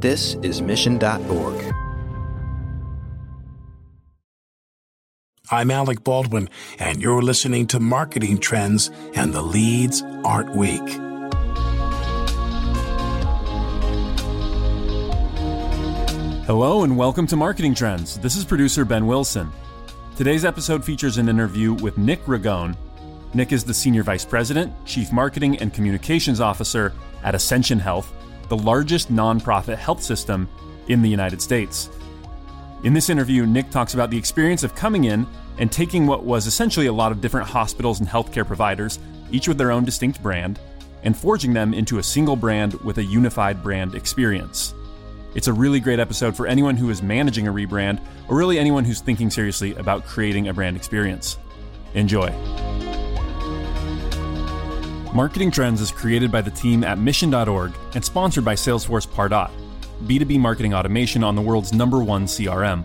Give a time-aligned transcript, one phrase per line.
[0.00, 1.74] This is Mission.org.
[5.50, 10.88] I'm Alec Baldwin, and you're listening to Marketing Trends and the Leads Aren't Weak.
[16.46, 18.20] Hello, and welcome to Marketing Trends.
[18.20, 19.50] This is producer Ben Wilson.
[20.14, 22.76] Today's episode features an interview with Nick Ragone.
[23.34, 26.92] Nick is the Senior Vice President, Chief Marketing and Communications Officer
[27.24, 28.12] at Ascension Health,
[28.48, 30.48] the largest nonprofit health system
[30.88, 31.90] in the United States.
[32.84, 35.26] In this interview, Nick talks about the experience of coming in
[35.58, 38.98] and taking what was essentially a lot of different hospitals and healthcare providers,
[39.30, 40.58] each with their own distinct brand,
[41.02, 44.74] and forging them into a single brand with a unified brand experience.
[45.34, 48.84] It's a really great episode for anyone who is managing a rebrand, or really anyone
[48.84, 51.36] who's thinking seriously about creating a brand experience.
[51.94, 52.28] Enjoy.
[55.14, 59.50] Marketing Trends is created by the team at Mission.org and sponsored by Salesforce Pardot,
[60.04, 62.84] B2B marketing automation on the world's number one CRM.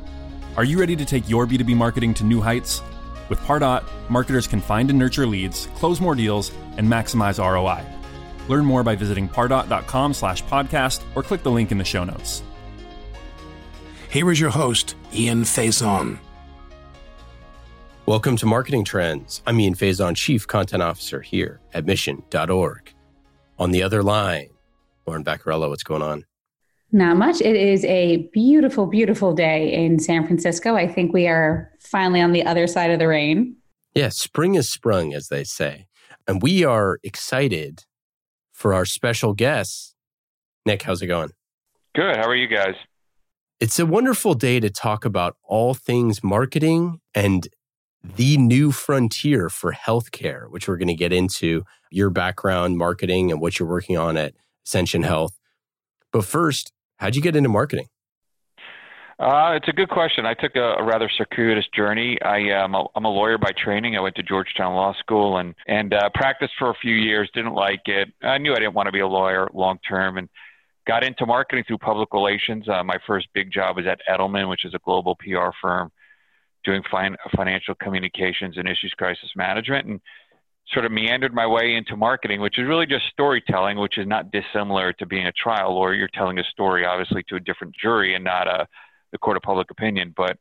[0.55, 2.81] Are you ready to take your B2B marketing to new heights?
[3.27, 7.83] With Pardot, marketers can find and nurture leads, close more deals, and maximize ROI.
[8.47, 12.41] Learn more by visiting pardot.com slash podcast or click the link in the show notes.
[14.09, 16.19] Here is your host, Ian Faison.
[18.05, 19.41] Welcome to Marketing Trends.
[19.47, 22.93] I'm Ian Faison, Chief Content Officer here at Mission.org.
[23.57, 24.49] On the other line,
[25.07, 26.25] Lauren Vaccarello, what's going on?
[26.91, 27.39] Not much.
[27.39, 30.75] It is a beautiful, beautiful day in San Francisco.
[30.75, 33.55] I think we are finally on the other side of the rain.
[33.95, 35.87] Yeah, spring is sprung, as they say.
[36.27, 37.85] And we are excited
[38.51, 39.95] for our special guest.
[40.65, 41.31] Nick, how's it going?
[41.95, 42.17] Good.
[42.17, 42.75] How are you guys?
[43.61, 47.47] It's a wonderful day to talk about all things marketing and
[48.03, 53.39] the new frontier for healthcare, which we're going to get into your background, marketing, and
[53.39, 54.33] what you're working on at
[54.65, 55.39] Ascension Health.
[56.11, 57.87] But first, how'd you get into marketing?
[59.19, 60.25] Uh, it's a good question.
[60.25, 62.19] I took a, a rather circuitous journey.
[62.23, 63.95] I am a, I'm a lawyer by training.
[63.95, 67.29] I went to Georgetown Law School and and uh, practiced for a few years.
[67.33, 68.09] Didn't like it.
[68.21, 70.27] I knew I didn't want to be a lawyer long term, and
[70.87, 72.67] got into marketing through public relations.
[72.67, 75.91] Uh, my first big job was at Edelman, which is a global PR firm,
[76.63, 80.01] doing fin- financial communications and issues crisis management, and
[80.73, 84.31] sort of meandered my way into marketing, which is really just storytelling, which is not
[84.31, 85.93] dissimilar to being a trial lawyer.
[85.93, 88.67] You're telling a story, obviously, to a different jury and not a
[89.11, 90.13] the court of public opinion.
[90.15, 90.37] But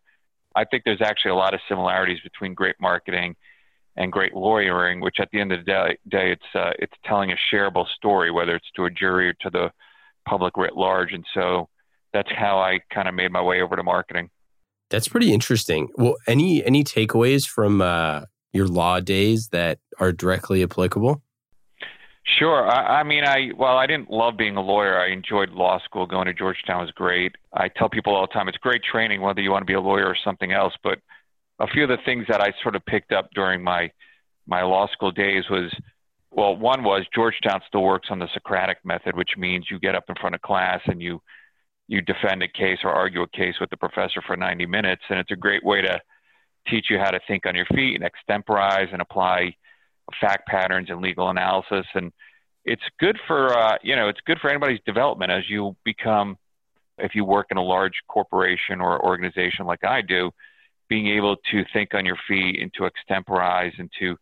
[0.57, 3.37] I think there's actually a lot of similarities between great marketing
[3.97, 7.31] and great lawyering, which at the end of the day, day it's uh, it's telling
[7.31, 9.71] a shareable story, whether it's to a jury or to the
[10.27, 11.13] public writ large.
[11.13, 11.69] And so
[12.13, 14.31] that's how I kind of made my way over to marketing.
[14.93, 15.89] That's pretty interesting.
[15.97, 21.23] Well, any any takeaways from uh, your law days that are directly applicable?
[22.39, 22.71] Sure.
[22.71, 25.01] I, I mean, I well, I didn't love being a lawyer.
[25.01, 26.07] I enjoyed law school.
[26.07, 27.35] Going to Georgetown was great.
[27.55, 29.81] I tell people all the time, it's great training, whether you want to be a
[29.81, 30.75] lawyer or something else.
[30.85, 30.99] But
[31.59, 33.91] a few of the things that I sort of picked up during my
[34.47, 35.73] my law school days was,
[36.31, 40.05] well, one was Georgetown still works on the Socratic method, which means you get up
[40.11, 41.23] in front of class and you
[41.93, 45.19] you defend a case or argue a case with the professor for 90 minutes, and
[45.19, 46.01] it's a great way to
[46.67, 49.55] teach you how to think on your feet and extemporize and apply
[50.19, 51.85] fact patterns and legal analysis.
[51.95, 52.11] And
[52.65, 56.39] it's good for, uh, you know, it's good for anybody's development as you become,
[56.97, 60.31] if you work in a large corporation or organization like I do,
[60.89, 64.17] being able to think on your feet and to extemporize and to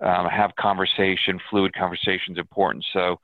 [0.00, 2.86] um, have conversation, fluid conversation is important.
[2.94, 3.20] So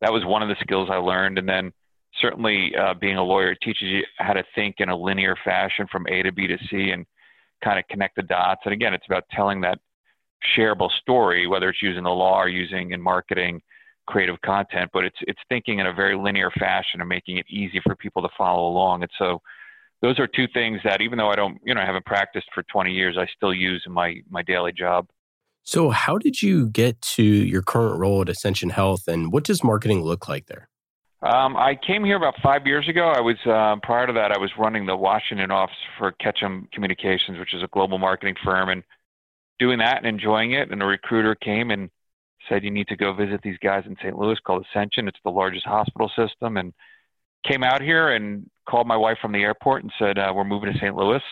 [0.00, 1.38] that was one of the skills I learned.
[1.38, 1.72] And then
[2.20, 6.06] certainly uh, being a lawyer teaches you how to think in a linear fashion from
[6.08, 7.06] A to B to C and
[7.64, 8.60] kind of connect the dots.
[8.64, 9.78] And again, it's about telling that
[10.56, 13.62] shareable story, whether it's using the law or using in marketing
[14.06, 17.80] creative content, but it's it's thinking in a very linear fashion and making it easy
[17.84, 19.02] for people to follow along.
[19.02, 19.40] And so
[20.00, 22.64] those are two things that even though I don't, you know, I haven't practiced for
[22.64, 25.06] 20 years, I still use in my my daily job.
[25.64, 29.62] So how did you get to your current role at Ascension Health and what does
[29.62, 30.68] marketing look like there?
[31.22, 33.12] Um, I came here about five years ago.
[33.14, 37.38] I was uh, prior to that, I was running the Washington office for Ketchum Communications,
[37.38, 38.82] which is a global marketing firm, and
[39.60, 40.72] doing that and enjoying it.
[40.72, 41.90] And a recruiter came and
[42.48, 44.18] said, "You need to go visit these guys in St.
[44.18, 45.06] Louis called Ascension.
[45.06, 46.74] It's the largest hospital system." And
[47.46, 50.72] came out here and called my wife from the airport and said, uh, "We're moving
[50.72, 50.96] to St.
[50.96, 51.22] Louis."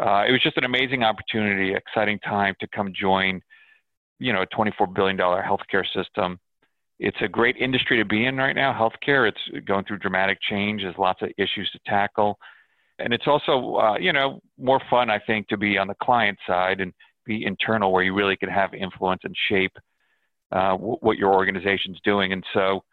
[0.00, 3.40] Uh, it was just an amazing opportunity, exciting time to come join,
[4.18, 6.40] you know, a 24 billion dollar healthcare system
[7.02, 9.28] it's a great industry to be in right now, healthcare.
[9.28, 10.82] It's going through dramatic change.
[10.82, 12.38] There's lots of issues to tackle.
[13.00, 16.38] And it's also, uh, you know, more fun, I think, to be on the client
[16.46, 16.92] side and
[17.26, 19.72] be internal where you really can have influence and shape
[20.52, 22.32] uh, w- what your organization's doing.
[22.32, 22.84] And so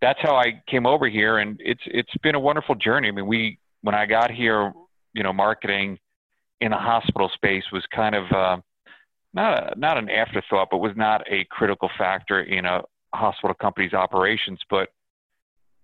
[0.00, 3.08] that's how I came over here, and it's it's been a wonderful journey.
[3.08, 4.72] I mean, we when I got here,
[5.12, 5.98] you know, marketing
[6.60, 8.56] in the hospital space was kind of uh,
[9.34, 12.82] not a, not an afterthought, but was not a critical factor in a
[13.14, 14.60] hospital companies' operations.
[14.68, 14.88] But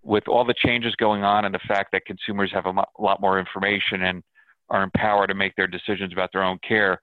[0.03, 3.39] with all the changes going on and the fact that consumers have a lot more
[3.39, 4.23] information and
[4.71, 7.01] are empowered to make their decisions about their own care,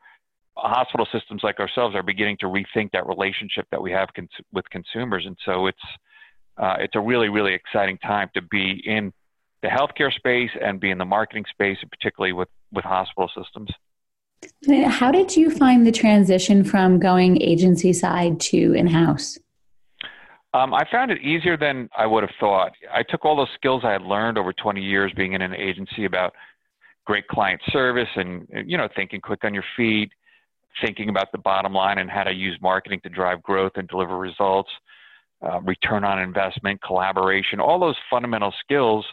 [0.56, 4.70] hospital systems like ourselves are beginning to rethink that relationship that we have cons- with
[4.70, 5.26] consumers.
[5.26, 5.80] And so it's
[6.58, 9.12] uh, it's a really really exciting time to be in
[9.62, 13.70] the healthcare space and be in the marketing space, and particularly with with hospital systems.
[14.88, 19.38] How did you find the transition from going agency side to in house?
[20.54, 22.74] Um, I found it easier than I would have thought.
[22.94, 26.06] I took all those skills I had learned over 20 years being in an agency
[26.06, 26.34] about
[27.06, 30.12] great client service and you know thinking quick on your feet,
[30.86, 34.18] thinking about the bottom line and how to use marketing to drive growth and deliver
[34.18, 34.70] results,
[35.42, 39.06] uh, return on investment, collaboration, all those fundamental skills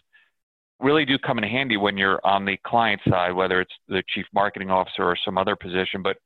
[0.80, 4.26] really do come in handy when you're on the client side, whether it's the chief
[4.32, 6.02] marketing officer or some other position.
[6.02, 6.18] But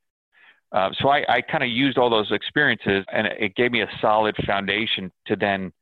[0.73, 3.89] uh, so I, I kind of used all those experiences, and it gave me a
[4.01, 5.73] solid foundation to then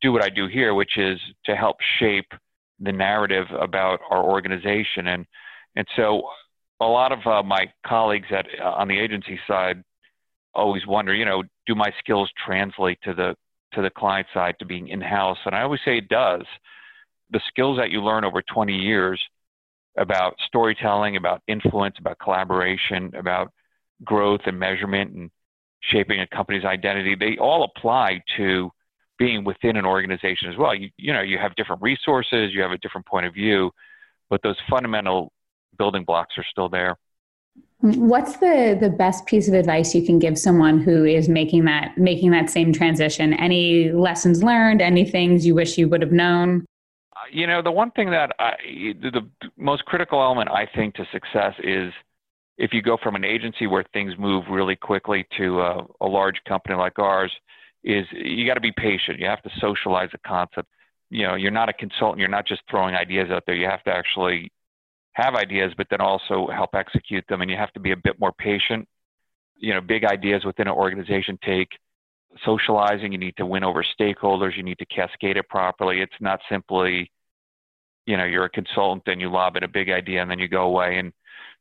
[0.00, 2.32] do what I do here, which is to help shape
[2.80, 5.08] the narrative about our organization.
[5.08, 5.26] And
[5.76, 6.22] and so
[6.80, 9.82] a lot of uh, my colleagues at uh, on the agency side
[10.54, 13.34] always wonder, you know, do my skills translate to the
[13.74, 15.38] to the client side to being in house?
[15.44, 16.44] And I always say it does
[17.30, 19.20] the skills that you learn over 20 years
[19.98, 23.52] about storytelling, about influence, about collaboration, about
[24.04, 25.30] growth and measurement and
[25.80, 28.70] shaping a company's identity, they all apply to
[29.18, 30.74] being within an organization as well.
[30.74, 33.70] You, you know, you have different resources, you have a different point of view,
[34.30, 35.32] but those fundamental
[35.76, 36.96] building blocks are still there.
[37.80, 41.96] What's the the best piece of advice you can give someone who is making that
[41.96, 43.32] making that same transition?
[43.34, 44.82] Any lessons learned?
[44.82, 46.64] Any things you wish you would have known?
[47.14, 48.54] Uh, you know, the one thing that I,
[49.00, 51.92] the most critical element I think to success is
[52.58, 56.42] if you go from an agency where things move really quickly to a, a large
[56.46, 57.32] company like ours,
[57.84, 59.20] is you got to be patient.
[59.20, 60.68] You have to socialize the concept.
[61.08, 62.18] You know, you're not a consultant.
[62.18, 63.54] You're not just throwing ideas out there.
[63.54, 64.52] You have to actually
[65.12, 67.40] have ideas, but then also help execute them.
[67.40, 68.88] And you have to be a bit more patient.
[69.56, 71.68] You know, big ideas within an organization take
[72.44, 73.12] socializing.
[73.12, 74.56] You need to win over stakeholders.
[74.56, 76.00] You need to cascade it properly.
[76.00, 77.10] It's not simply
[78.04, 80.48] you know you're a consultant and you lob in a big idea and then you
[80.48, 81.12] go away and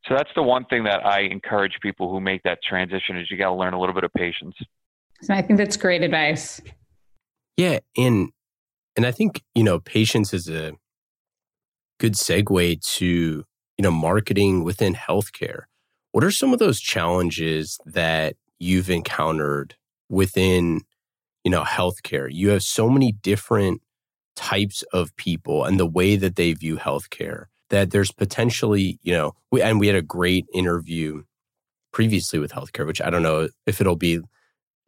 [0.06, 3.38] so that's the one thing that i encourage people who make that transition is you
[3.38, 4.56] got to learn a little bit of patience.
[5.22, 6.62] So i think that's great advice.
[7.56, 8.30] Yeah and
[8.96, 10.74] and i think you know patience is a
[12.00, 13.06] good segue to
[13.78, 15.64] you know marketing within healthcare.
[16.12, 19.76] What are some of those challenges that you've encountered
[20.10, 20.82] within
[21.44, 22.28] you know healthcare?
[22.32, 23.82] You have so many different
[24.36, 29.34] types of people and the way that they view healthcare that there's potentially, you know,
[29.52, 31.24] we, and we had a great interview
[31.92, 34.20] previously with healthcare, which I don't know if it'll be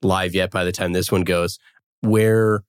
[0.01, 1.59] live yet by the time this one goes,
[2.01, 2.63] where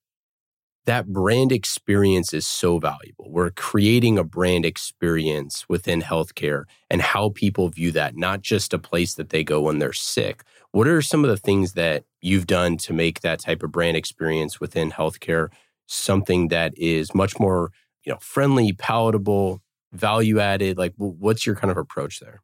[0.86, 3.30] that brand experience is so valuable.
[3.30, 8.78] We're creating a brand experience within healthcare and how people view that, not just a
[8.78, 10.42] place that they go when they're sick.
[10.72, 13.96] What are some of the things that you've done to make that type of brand
[13.96, 15.48] experience within healthcare
[15.86, 17.72] something that is much more
[18.04, 19.60] you know friendly palatable
[19.92, 22.40] value added like what's your kind of approach there?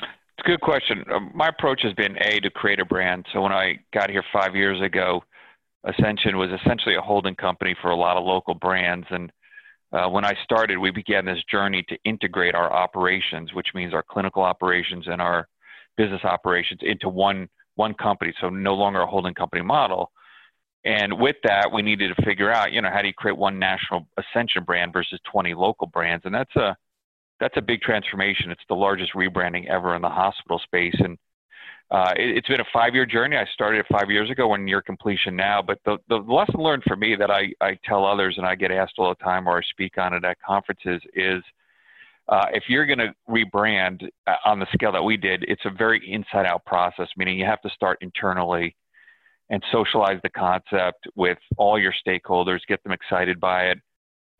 [0.00, 1.04] It's a good question.
[1.12, 3.26] Uh, my approach has been a to create a brand.
[3.32, 5.22] So when i got here five years ago
[5.84, 9.06] ascension was essentially a holding company for a lot of local brands.
[9.10, 9.30] And
[9.92, 14.02] uh, when i started we began this journey to integrate our operations which means our
[14.02, 15.48] clinical operations and our
[15.96, 18.32] business operations into one one company.
[18.40, 20.12] So no longer a holding company model
[20.84, 23.58] and with that, we needed to figure out, you know, how do you create one
[23.58, 26.24] national Ascension brand versus 20 local brands?
[26.26, 26.76] And that's a
[27.40, 28.50] that's a big transformation.
[28.50, 31.18] It's the largest rebranding ever in the hospital space, and
[31.90, 33.36] uh, it, has been a five-year journey.
[33.36, 34.48] I started it five years ago.
[34.48, 35.60] We're near completion now.
[35.60, 38.70] But the the lesson learned for me that I I tell others, and I get
[38.70, 41.42] asked all the time, or I speak on it at conferences, is
[42.28, 45.70] uh, if you're going to rebrand uh, on the scale that we did, it's a
[45.70, 47.08] very inside-out process.
[47.16, 48.76] Meaning you have to start internally
[49.50, 53.78] and socialize the concept with all your stakeholders, get them excited by it.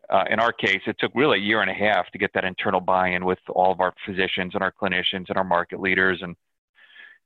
[0.08, 2.44] Uh, in our case, it took really a year and a half to get that
[2.44, 6.34] internal buy-in with all of our physicians and our clinicians and our market leaders and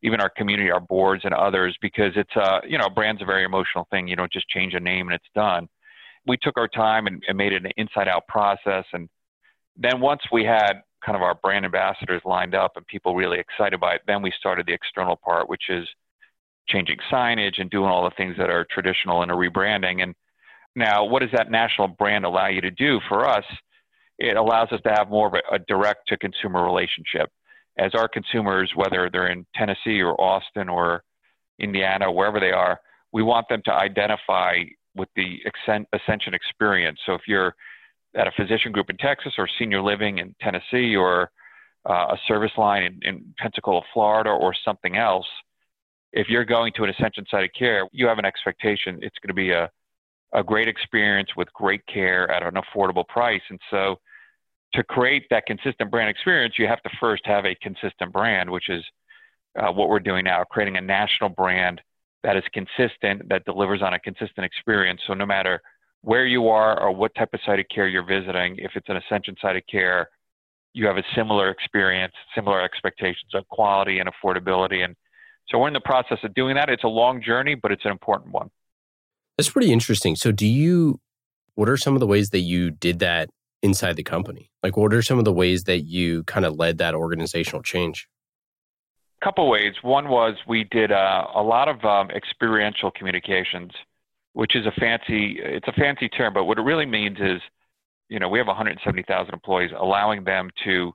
[0.03, 3.25] even our community, our boards and others, because it's a, uh, you know, brand's a
[3.25, 4.07] very emotional thing.
[4.09, 5.69] You don't just change a name and it's done.
[6.27, 8.85] We took our time and, and made it an inside-out process.
[8.93, 9.09] And
[9.77, 13.79] then once we had kind of our brand ambassadors lined up and people really excited
[13.81, 15.87] by it, then we started the external part, which is–
[16.69, 20.03] changing signage and doing all the things that are traditional in a rebranding.
[20.03, 20.15] And
[20.77, 23.45] Now, what does that national brand allow you to do for us?
[24.19, 27.31] It allows us to have more of a, a direct to consumer relationship.
[27.79, 31.03] As our consumers, whether they're in Tennessee or Austin or
[31.59, 32.81] Indiana, wherever they are,
[33.13, 34.63] we want them to identify
[34.95, 35.39] with the
[35.93, 36.99] Ascension experience.
[37.07, 37.55] So if you're
[38.17, 41.31] at a physician group in Texas or senior living in Tennessee or
[41.89, 45.27] uh, a service line in, in Pensacola, Florida, or something else,
[46.19, 49.29] if you're going to an Ascension site of care, you have an expectation it's going
[49.29, 49.71] to be a,
[50.33, 53.41] a great experience with great care at an affordable price.
[53.51, 54.01] And so
[54.75, 58.69] to create that consistent brand experience, you have to first have a consistent brand, which
[58.69, 58.83] is
[59.61, 61.81] uh, what we're doing now, creating a national brand
[62.25, 65.01] that is consistent, that delivers on a consistent experience.
[65.07, 65.63] So no matter
[66.03, 68.97] where you are or what type of site of care you're visiting, if it's an
[68.97, 70.11] Ascension site of care,
[70.73, 74.85] you have a similar experience, similar expectations of quality and affordability.
[74.85, 74.97] And
[75.51, 76.69] so we're in the process of doing that.
[76.69, 78.51] It's a long journey, but it's an important one.
[79.37, 80.17] That's pretty interesting.
[80.17, 81.01] So do you
[81.55, 83.31] what are some of the ways that you did that
[83.63, 84.51] inside the company?
[84.63, 88.09] Like what are some of the ways that you kind of led that organizational change?
[89.21, 89.75] A couple ways.
[89.83, 93.73] One was we did uh, a lot of um, experiential communications,
[94.35, 97.41] which is a fancy it's a fancy term, but what it really means is
[98.09, 100.93] you know, we have 170,000 employees, allowing them to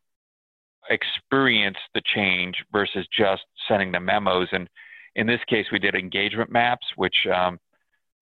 [0.90, 4.48] experience the change versus just sending the memos.
[4.52, 4.68] And
[5.16, 7.60] in this case, we did engagement maps, which um,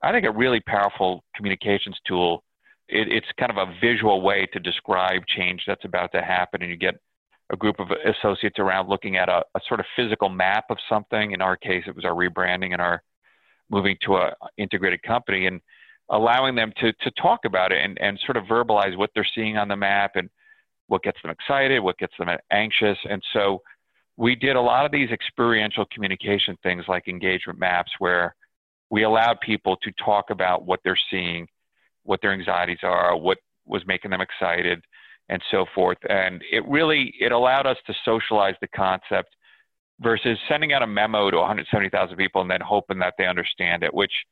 [0.04, 2.44] I think a really powerful communications tool.
[2.90, 6.70] It, it's kind of a visual way to describe change that's about to happen, and
[6.70, 6.96] you get
[7.52, 11.32] a group of associates around looking at a, a sort of physical map of something.
[11.32, 13.04] In our case, it was our rebranding and our
[13.70, 15.62] moving to a integrated company, and
[16.10, 19.58] allowing them to, to talk about it and, and sort of verbalize what they're seeing
[19.58, 20.30] on the map and
[20.92, 22.98] what gets them excited, what gets them anxious.
[23.10, 23.62] And so
[24.18, 28.36] we did a lot of these experiential communication things like engagement maps where
[28.90, 31.48] we allowed people to talk about what they're seeing,
[32.04, 34.84] what their anxieties are, what was making them excited,
[35.30, 35.98] and so forth.
[36.10, 39.34] And it really it allowed us to socialize the concept
[40.02, 43.94] versus sending out a memo to 170,000 people and then hoping that they understand it,
[43.94, 44.14] which–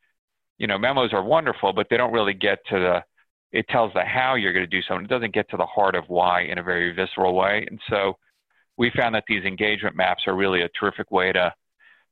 [0.59, 3.03] you know, memos are wonderful, but they don't really get to the,
[3.51, 5.05] it tells the how you're going to do something.
[5.05, 7.65] It doesn't get to the heart of why in a very visceral way.
[7.69, 8.17] And so
[8.77, 11.53] we found that these engagement maps are really a terrific way to,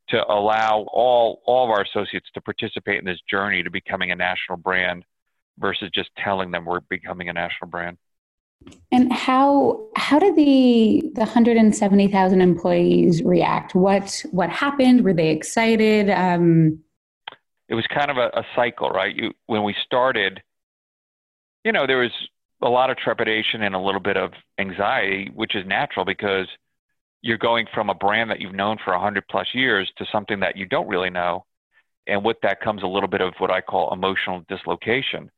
[0.09, 4.15] to allow all, all of our associates to participate in this journey to becoming a
[4.15, 5.03] national brand
[5.59, 7.97] versus just telling them we're becoming a national brand.
[8.91, 13.75] And how how did the the 170,000 employees react?
[13.75, 15.03] What what happened?
[15.03, 16.09] Were they excited?
[16.09, 16.79] Um,
[17.69, 19.15] it was kind of a, a cycle, right?
[19.15, 20.41] You when we started,
[21.67, 22.11] you know, there was
[22.61, 26.47] a lot of trepidation and a little bit of anxiety, which is natural because
[27.21, 30.55] you're going from a brand that you've known for 100 plus years to something that
[30.55, 31.43] you don't really know.
[32.07, 35.29] And with that comes a little bit of what I call emotional dislocation.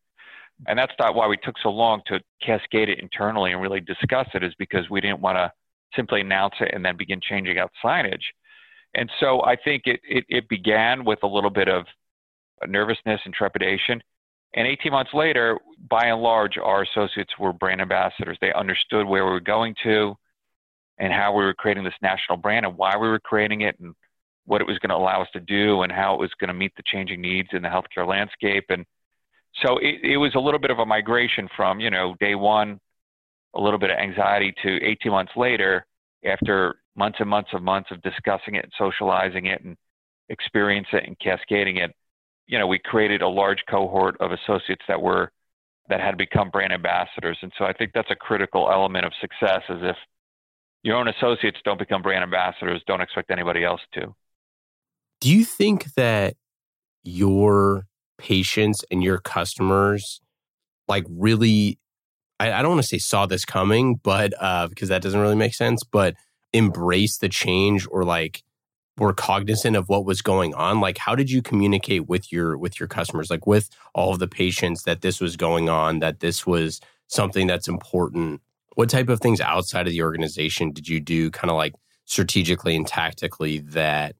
[0.67, 4.27] And that's not why we took so long to cascade it internally and really discuss
[4.35, 5.51] it, is because we didn't want to
[5.95, 8.21] simply announce it and then begin changing out signage.
[8.93, 11.85] And so I think it, it, it began with a little bit of
[12.67, 14.03] nervousness and trepidation.
[14.55, 18.37] And 18 months later, by and large, our associates were brand ambassadors.
[18.41, 20.15] They understood where we were going to
[20.97, 23.93] and how we were creating this national brand and why we were creating it and
[24.45, 26.53] what it was going to allow us to do and how it was going to
[26.53, 28.65] meet the changing needs in the healthcare landscape.
[28.69, 28.83] And
[29.63, 32.79] so it, it was a little bit of a migration from, you know, day one,
[33.55, 35.85] a little bit of anxiety to 18 months later,
[36.25, 39.77] after months and months of months of discussing it and socializing it and
[40.29, 41.91] experience it and cascading it,
[42.49, 45.31] you know, we created a large cohort of associates that were
[45.87, 47.37] that had become brand ambassadors.
[47.41, 49.95] And so I think that's a critical element of success is if
[50.83, 54.15] your own associates don't become brand ambassadors, don't expect anybody else to.
[55.21, 56.35] Do you think that
[57.03, 57.85] your
[58.17, 60.19] patients and your customers
[60.87, 61.79] like really
[62.39, 65.35] I, I don't want to say saw this coming, but uh, because that doesn't really
[65.35, 66.15] make sense, but
[66.51, 68.43] embrace the change or like
[68.99, 70.79] were cognizant of what was going on?
[70.79, 73.29] Like how did you communicate with your with your customers?
[73.29, 77.47] Like with all of the patients that this was going on that this was something
[77.47, 78.41] that's important?
[78.75, 81.73] What type of things outside of the organization did you do kind of like
[82.05, 84.15] strategically and tactically that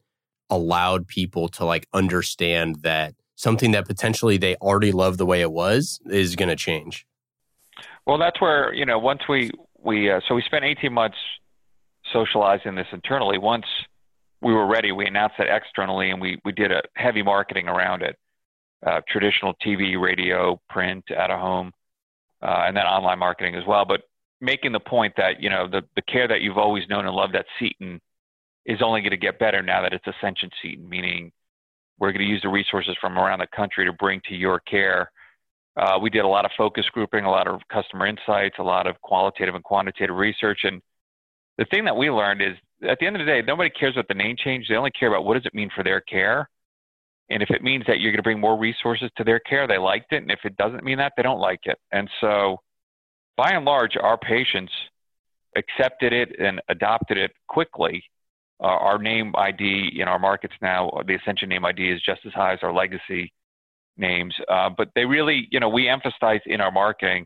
[0.50, 5.52] allowed people to like understand that something that potentially they already love the way it
[5.52, 7.06] was is going to change?
[8.06, 11.18] Well that's where you know once we we uh, so we spent 18 months
[12.12, 13.38] socializing this internally.
[13.38, 13.66] Once
[14.42, 14.92] we were ready.
[14.92, 18.18] We announced that externally, and we we did a heavy marketing around it,
[18.86, 21.72] uh, traditional TV, radio, print, out of home,
[22.42, 23.86] uh, and then online marketing as well.
[23.86, 24.02] But
[24.42, 27.36] making the point that you know the the care that you've always known and loved
[27.36, 28.02] at Seton
[28.66, 31.32] is only going to get better now that it's Ascension Seton, meaning
[32.00, 35.12] we're going to use the resources from around the country to bring to your care
[35.78, 38.88] Uh, we did a lot of focus grouping, a lot of customer insights, a lot
[38.88, 40.62] of qualitative and quantitative research.
[40.64, 40.82] And
[41.58, 42.58] the thing that we learned is
[42.88, 44.68] at the end of the day, nobody cares about the name change.
[44.68, 46.50] They only care about what does it mean for their care.
[47.30, 49.78] And if it means that you're going to bring more resources to their care, they
[49.78, 50.24] liked it.
[50.24, 51.78] And if it doesn't mean that, they don't like it.
[51.92, 52.58] And so,
[53.38, 54.72] by and large, our patients
[55.56, 58.04] accepted it and adopted it quickly.
[58.62, 62.34] Uh, our name ID in our markets now, the Ascension name ID is just as
[62.34, 63.32] high as our legacy
[63.96, 64.36] names.
[64.50, 67.26] Uh, but they really, you know, we emphasize in our marketing,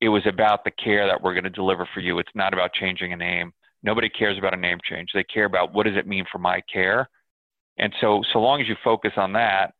[0.00, 2.18] it was about the care that we're going to deliver for you.
[2.18, 3.52] It's not about changing a name.
[3.84, 5.10] Nobody cares about a name change.
[5.14, 7.08] They care about what does it mean for my care.
[7.78, 9.74] And so, so long as you focus on that,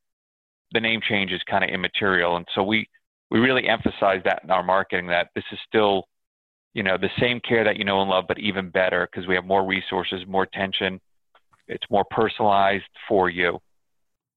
[0.73, 2.37] the name change is kind of immaterial.
[2.37, 2.87] And so we,
[3.31, 6.05] we really emphasize that in our marketing that this is still,
[6.75, 9.35] you know, the same care that you know and love, but even better because we
[9.37, 11.01] have more resources, more attention.
[11.67, 13.59] It's more personalized for you.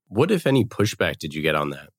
[0.08, 1.90] What, if any, pushback did you get on that?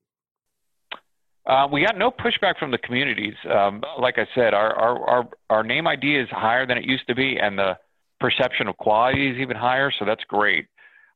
[1.49, 3.35] Uh, we got no pushback from the communities.
[3.51, 7.07] Um, like I said, our, our, our, our name ID is higher than it used
[7.09, 7.79] to be, and the
[8.21, 10.67] perception of quality is even higher, so that's great.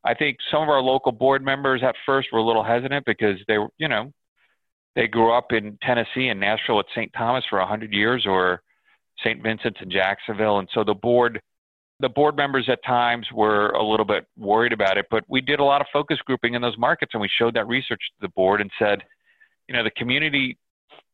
[0.04, 3.36] I think some of our local board members at first were a little hesitant because
[3.46, 4.10] they were, you know,
[4.96, 7.12] they grew up in Tennessee and Nashville at St.
[7.16, 8.62] Thomas for 100 years or
[9.18, 9.42] St.
[9.42, 10.58] Vincent's in Jacksonville.
[10.58, 11.40] And so the board
[12.00, 15.60] the board members at times were a little bit worried about it, but we did
[15.60, 18.28] a lot of focus grouping in those markets and we showed that research to the
[18.30, 19.02] board and said,
[19.72, 20.58] you know, the community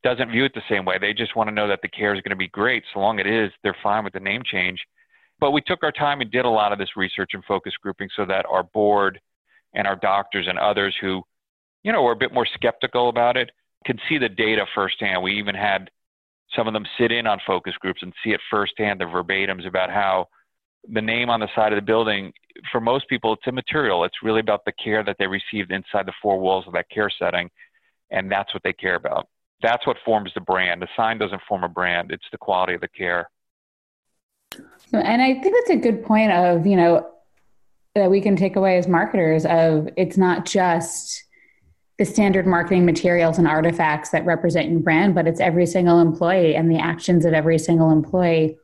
[0.02, 0.98] doesn't view it the same way.
[1.00, 2.82] They just want to know that the care is going to be great.
[2.92, 4.80] So long it is, they're fine with the name change.
[5.38, 8.08] But we took our time and did a lot of this research and focus grouping
[8.16, 9.20] so that our board
[9.74, 11.22] and our doctors and others who,
[11.84, 13.50] you know, were a bit more skeptical about it
[13.86, 15.22] could see the data firsthand.
[15.22, 15.88] We even had
[16.56, 19.90] some of them sit in on focus groups and see it firsthand, the verbatims about
[19.90, 20.26] how
[20.92, 22.32] the name on the side of the building,
[22.72, 24.02] for most people, it's immaterial.
[24.04, 27.10] It's really about the care that they received inside the four walls of that care
[27.16, 27.50] setting.
[28.10, 29.28] And that's what they care about.
[29.62, 30.82] That's what forms the brand.
[30.82, 33.28] The sign doesn't form a brand, it's the quality of the care.
[34.92, 37.06] And I think that's a good point of, you know,
[37.94, 41.24] that we can take away as marketers of it's not just
[41.98, 46.54] the standard marketing materials and artifacts that represent your brand, but it's every single employee
[46.54, 48.56] and the actions of every single employee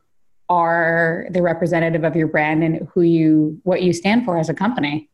[0.49, 4.55] are the representative of your brand and who you what you stand for as a
[4.55, 5.09] company.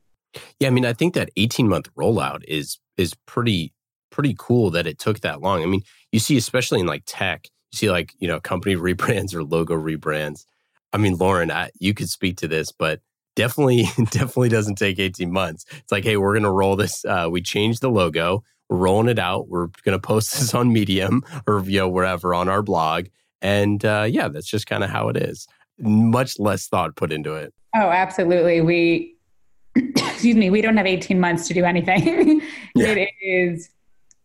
[0.59, 3.73] Yeah, I mean, I think that 18 month rollout is is pretty
[4.11, 5.63] pretty cool that it took that long.
[5.63, 9.35] I mean, you see especially in like tech, you see like, you know, company rebrands
[9.35, 10.45] or logo rebrands.
[10.93, 13.01] I mean, Lauren, I, you could speak to this, but
[13.37, 15.65] definitely definitely doesn't take 18 months.
[15.71, 19.09] It's like, hey, we're going to roll this uh, we changed the logo, we're rolling
[19.09, 22.63] it out, we're going to post this on Medium or you know wherever on our
[22.63, 23.07] blog
[23.43, 25.47] and uh, yeah, that's just kind of how it is.
[25.79, 27.55] Much less thought put into it.
[27.75, 28.61] Oh, absolutely.
[28.61, 29.17] We,
[29.77, 32.43] excuse me, we don't have 18 months to do anything.
[32.75, 32.89] yeah.
[32.89, 33.71] It is,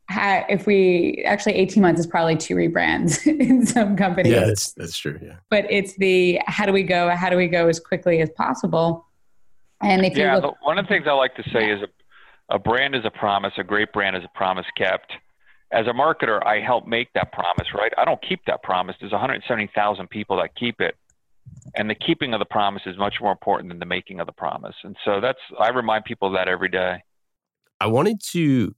[0.10, 4.34] if we actually 18 months is probably two rebrands in some companies.
[4.34, 5.20] Yeah, that's, that's true.
[5.22, 5.38] Yeah.
[5.50, 7.10] But it's the how do we go?
[7.10, 9.06] How do we go as quickly as possible?
[9.82, 11.76] And if yeah, you look, one of the things I like to say yeah.
[11.76, 13.54] is a, a brand is a promise.
[13.58, 15.12] A great brand is a promise kept
[15.72, 17.92] as a marketer, I help make that promise, right?
[17.98, 18.96] I don't keep that promise.
[19.00, 20.96] There's 170,000 people that keep it.
[21.76, 24.34] And the keeping of the promise is much more important than the making of the
[24.34, 24.76] promise.
[24.84, 27.04] And so that's, I remind people of that every day.
[27.80, 28.74] I wanted to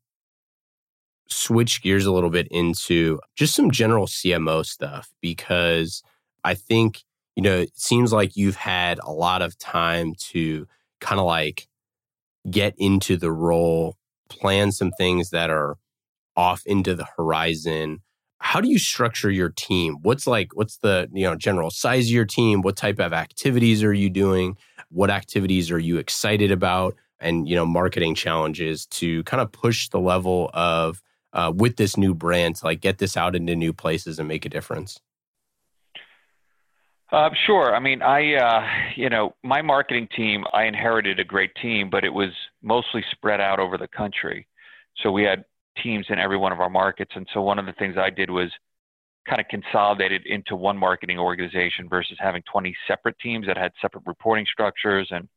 [1.30, 6.04] switch gears a little bit into just some general CMO stuff because
[6.44, 7.04] I think,
[7.36, 10.68] you know, it seems like you've had a lot of time to
[11.00, 11.68] kind of like
[12.50, 13.98] get into the role,
[14.30, 15.78] plan some things that are
[16.36, 18.00] off into the horizon.
[18.40, 19.98] How do you structure your team?
[20.04, 22.62] What's like what's the you know general size of your team?
[22.62, 24.56] What type of activities are you doing?
[24.90, 26.96] What activities are you excited about?
[27.20, 31.02] And you know marketing challenges to kind of push the level of
[31.38, 34.45] uh, with this new brand to like get this out into new places and make
[34.45, 35.00] a difference
[37.10, 37.73] uh, sure.
[37.73, 42.04] I mean, I, uh, you know, my marketing team, I inherited a great team, but
[42.04, 44.45] it was mostly spread out over the country.
[44.97, 45.45] So we had
[45.82, 47.12] teams in every one of our markets.
[47.15, 48.52] And so one of the things I did was
[49.28, 54.04] kind of consolidated into one marketing organization versus having 20 separate teams that had separate
[54.06, 55.30] reporting structures and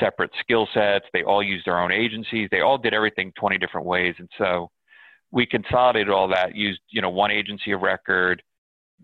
[0.00, 1.04] separate skill sets.
[1.12, 2.48] They all used their own agencies.
[2.50, 4.14] They all did everything 20 different ways.
[4.18, 4.70] And so
[5.30, 8.42] we consolidated all that, used, you know, one agency of record.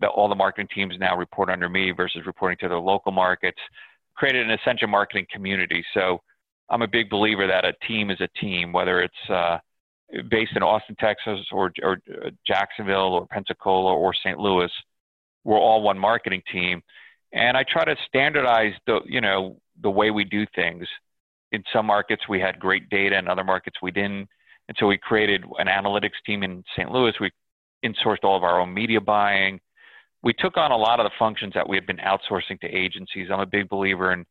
[0.01, 3.59] The, all the marketing teams now report under me versus reporting to their local markets,
[4.15, 5.83] created an Ascension marketing community.
[5.93, 6.21] So
[6.69, 9.59] I'm a big believer that a team is a team, whether it's, uh,
[10.29, 14.37] based in Austin, Texas, or, or uh, Jacksonville, or Pensacola, or St.
[14.37, 14.71] Louis,
[15.43, 16.81] we're all one marketing team.
[17.33, 20.87] And I try to standardize the, you know, the way we do things.
[21.51, 23.17] In some markets, we had great data.
[23.17, 24.27] In other markets, we didn't.
[24.67, 26.91] And so we created an analytics team in St.
[26.91, 27.13] Louis.
[27.19, 27.31] We
[27.85, 29.59] insourced all of our own media buying.
[30.23, 33.29] We took on a lot of the functions that we had been outsourcing to agencies.
[33.31, 34.25] I'm a big believer in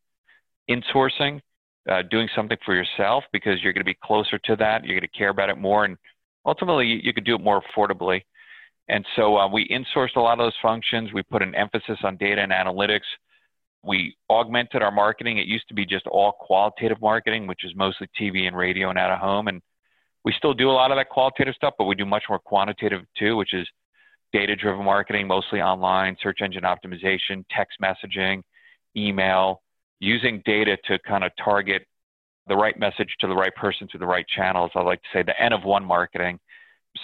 [0.68, 1.40] insourcing,
[1.88, 4.84] uh, doing something for yourself because you're going to be closer to that.
[4.84, 5.84] You're going to care about it more.
[5.84, 5.96] And
[6.44, 8.22] ultimately, you, you could do it more affordably.
[8.88, 11.12] And so uh, we insourced a lot of those functions.
[11.12, 13.06] We put an emphasis on data and analytics.
[13.82, 15.38] We augmented our marketing.
[15.38, 18.98] It used to be just all qualitative marketing, which is mostly TV and radio and
[18.98, 19.48] out of home.
[19.48, 19.62] And
[20.24, 23.02] we still do a lot of that qualitative stuff, but we do much more quantitative
[23.18, 23.68] too, which is
[24.32, 28.42] data driven marketing, mostly online, search engine optimization, text messaging,
[28.96, 29.62] email,
[30.00, 31.86] using data to kind of target
[32.46, 34.70] the right message to the right person through the right channels.
[34.74, 36.38] I like to say the N of one marketing.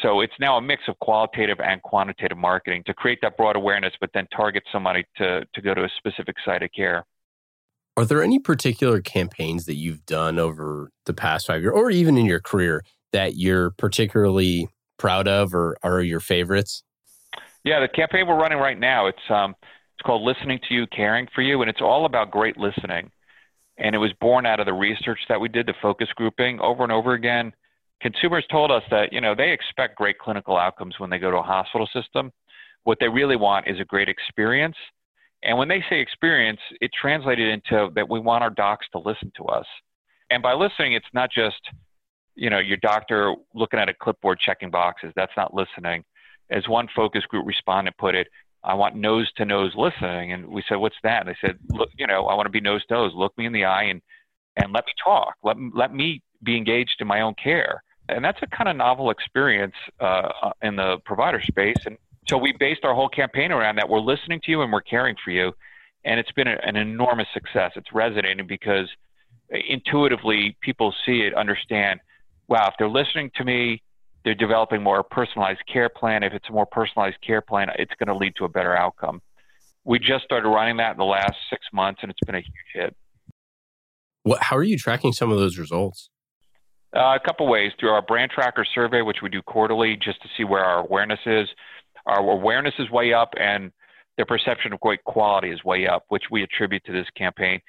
[0.03, 3.93] So it's now a mix of qualitative and quantitative marketing to create that broad awareness,
[4.01, 7.05] but then target somebody to, to go to a specific site of care.
[7.97, 12.17] Are there any particular campaigns that you've done over the past five years or even
[12.17, 14.69] in your career that you're particularly
[14.99, 16.83] proud of or are your favorites?
[17.65, 19.55] Yeah, the campaign we're running right now, it's um,
[19.97, 23.11] it's called Listening to You, Caring for You, and it's all about great listening.
[23.77, 26.83] And it was born out of the research that we did, the focus grouping over
[26.83, 27.53] and over again.
[28.01, 31.39] Consumers told us that, you know, they expect great clinical outcomes when they go to
[31.39, 32.33] a hospital system.
[32.85, 34.77] What they really want is a great experience.
[35.43, 39.33] And when they say experience, it translated into that we want our docs to listen
[39.37, 39.67] to us.
[40.31, 41.61] And by listening, it's not just,
[42.41, 45.13] you know, your doctor looking at a clipboard checking boxes.
[45.15, 46.03] That's not listening.
[46.51, 48.29] As one focus group respondent put it,
[48.65, 50.33] I want nose to nose listening.
[50.33, 51.27] And we said, what's that?
[51.27, 53.13] And they said, look, you know, I want to be nose to nose.
[53.15, 54.01] Look me in the eye and,
[54.57, 55.35] and let me talk.
[55.43, 57.83] Let, let me be engaged in my own care.
[58.09, 61.77] And that's a kind of novel experience uh, uh, in the provider space.
[61.85, 63.89] And so we based our whole campaign around that.
[63.89, 65.53] We're listening to you and we're caring for you.
[66.07, 67.73] And it's been a, an enormous success.
[67.77, 68.89] It's resonating because
[69.51, 72.01] intuitively people see it, understand,
[72.51, 73.83] wow, if they're listening to me,
[74.25, 76.23] they're developing more personalized care plan.
[76.23, 79.23] If it's a more personalized care plan, it's going to lead to a better outcome.
[79.85, 82.55] We just started running that in the last six months, and it's been a huge
[82.75, 82.97] hit.
[84.25, 86.11] What, how are you tracking some of those results?
[86.95, 90.29] Uh, a couple ways through our brand tracker survey, which we do quarterly, just to
[90.37, 91.49] see where our awareness is.
[92.05, 93.71] Our awareness is way up, and
[94.17, 97.61] their perception of great quality is way up, which we attribute to this campaign.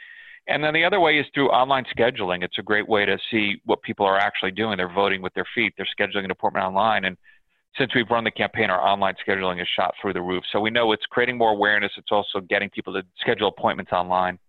[0.47, 2.43] And then the other way is through online scheduling.
[2.43, 4.77] It's a great way to see what people are actually doing.
[4.77, 5.73] They're voting with their feet.
[5.77, 7.05] They're scheduling an appointment online.
[7.05, 7.17] And
[7.77, 10.43] since we've run the campaign, our online scheduling has shot through the roof.
[10.51, 11.91] So we know it's creating more awareness.
[11.95, 14.39] It's also getting people to schedule appointments online.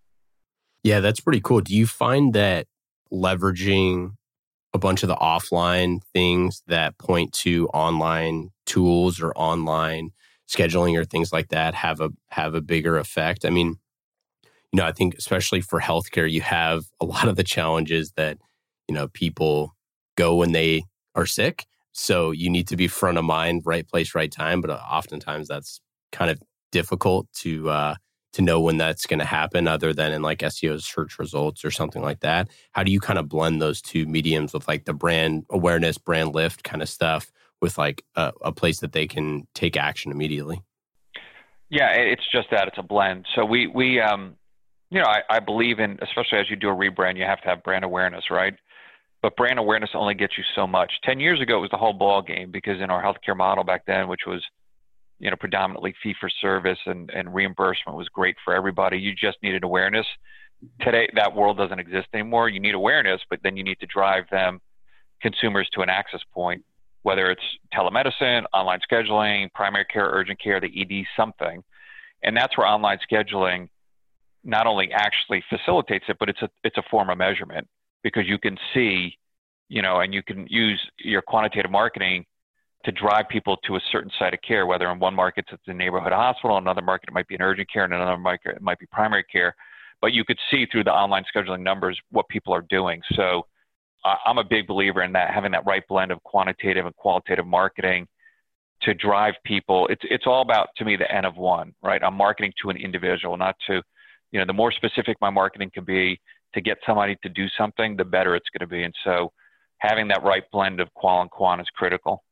[0.82, 1.60] Yeah, that's pretty cool.
[1.60, 2.66] Do you find that
[3.12, 4.16] leveraging
[4.74, 10.10] a bunch of the offline things that point to online tools or online
[10.48, 13.44] scheduling or things like that have a have a bigger effect?
[13.44, 13.76] I mean,
[14.72, 18.38] you know, I think especially for healthcare, you have a lot of the challenges that,
[18.88, 19.74] you know, people
[20.16, 21.66] go when they are sick.
[21.92, 24.62] So you need to be front of mind, right place, right time.
[24.62, 25.80] But uh, oftentimes that's
[26.10, 27.94] kind of difficult to uh,
[28.32, 31.70] to know when that's going to happen, other than in like SEO search results or
[31.70, 32.48] something like that.
[32.70, 36.34] How do you kind of blend those two mediums with like the brand awareness, brand
[36.34, 37.30] lift kind of stuff
[37.60, 40.62] with like a, a place that they can take action immediately?
[41.68, 43.26] Yeah, it's just that it's a blend.
[43.34, 44.36] So we we um,
[44.92, 47.48] you know, I, I believe in, especially as you do a rebrand, you have to
[47.48, 48.52] have brand awareness, right?
[49.22, 50.92] But brand awareness only gets you so much.
[51.02, 53.86] Ten years ago, it was the whole ball game because in our healthcare model back
[53.86, 54.44] then, which was,
[55.18, 58.98] you know, predominantly fee for service and, and reimbursement was great for everybody.
[58.98, 60.06] You just needed awareness.
[60.82, 62.50] Today, that world doesn't exist anymore.
[62.50, 64.60] You need awareness, but then you need to drive them,
[65.22, 66.62] consumers, to an access point,
[67.02, 71.64] whether it's telemedicine, online scheduling, primary care, urgent care, the ED, something.
[72.22, 73.68] And that's where online scheduling
[74.44, 77.66] not only actually facilitates it, but it's a it's a form of measurement
[78.02, 79.16] because you can see,
[79.68, 82.24] you know, and you can use your quantitative marketing
[82.84, 84.66] to drive people to a certain site of care.
[84.66, 87.70] Whether in one market it's a neighborhood hospital, another market it might be an urgent
[87.72, 89.54] care, and another market it might be primary care.
[90.00, 93.00] But you could see through the online scheduling numbers what people are doing.
[93.14, 93.46] So
[94.04, 98.08] I'm a big believer in that having that right blend of quantitative and qualitative marketing
[98.82, 99.86] to drive people.
[99.88, 102.02] It's it's all about to me the N of one, right?
[102.02, 103.80] I'm marketing to an individual, not to
[104.32, 106.20] you know, the more specific my marketing can be
[106.54, 108.82] to get somebody to do something, the better it's going to be.
[108.82, 109.32] And so
[109.78, 112.24] having that right blend of qual and quant is critical.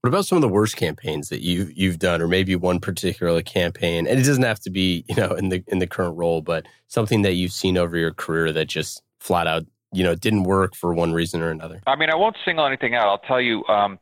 [0.00, 3.42] What about some of the worst campaigns that you've you've done, or maybe one particular
[3.42, 4.06] campaign?
[4.06, 6.64] And it doesn't have to be, you know, in the in the current role, but
[6.88, 10.74] something that you've seen over your career that just flat out, you know, didn't work
[10.74, 11.82] for one reason or another.
[11.86, 13.08] I mean, I won't single anything out.
[13.08, 13.98] I'll tell you um,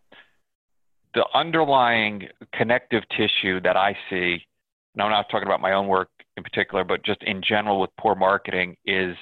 [1.14, 4.46] the underlying connective tissue that I see.
[4.94, 7.90] And I'm not talking about my own work in particular, but just in general with
[8.00, 9.14] poor marketing is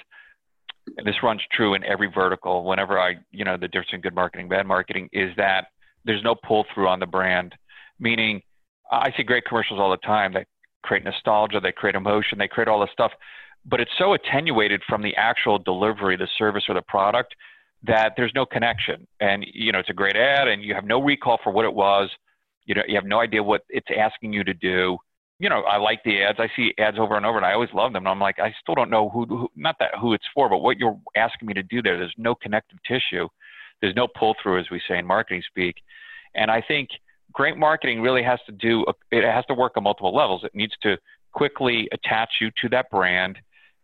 [1.03, 2.63] this runs true in every vertical.
[2.63, 5.67] Whenever I, you know, the difference in good marketing, bad marketing is that
[6.05, 7.53] there's no pull through on the brand.
[7.99, 8.41] Meaning,
[8.89, 10.47] I see great commercials all the time that
[10.83, 13.11] create nostalgia, they create emotion, they create all this stuff,
[13.65, 17.35] but it's so attenuated from the actual delivery, the service, or the product
[17.83, 19.05] that there's no connection.
[19.19, 21.73] And you know, it's a great ad, and you have no recall for what it
[21.73, 22.09] was.
[22.65, 24.97] You know, you have no idea what it's asking you to do
[25.39, 26.39] you know, I like the ads.
[26.39, 28.03] I see ads over and over, and I always love them.
[28.03, 30.59] And I'm like, I still don't know who, who, not that who it's for, but
[30.59, 31.97] what you're asking me to do there.
[31.97, 33.27] There's no connective tissue.
[33.81, 35.75] There's no pull through, as we say in marketing speak.
[36.33, 36.89] And I think
[37.31, 38.85] great marketing really has to do.
[39.11, 40.43] It has to work on multiple levels.
[40.43, 40.97] It needs to
[41.33, 43.37] quickly attach you to that brand.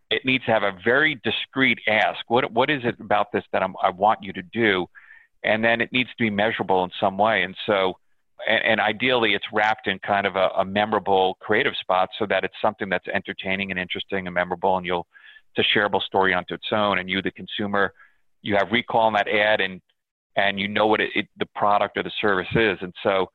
[0.09, 2.19] It needs to have a very discreet ask.
[2.27, 4.87] What what is it about this that I'm, I want you to do?
[5.43, 7.43] And then it needs to be measurable in some way.
[7.43, 7.97] And so
[8.47, 12.43] and, and, ideally it's wrapped in kind of a, a, memorable creative spot so that
[12.43, 15.07] it's something that's entertaining and interesting and memorable and you'll
[15.55, 16.99] it's a shareable story onto its own.
[16.99, 17.93] And you the consumer
[18.41, 19.81] you have recall on that ad and
[20.35, 22.77] and you know what it, it, the product or the service is.
[22.81, 23.27] And so